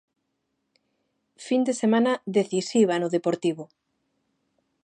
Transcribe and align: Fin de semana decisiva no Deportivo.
Fin 1.45 1.61
de 1.67 1.73
semana 1.81 2.13
decisiva 2.37 2.95
no 3.01 3.11
Deportivo. 3.15 3.63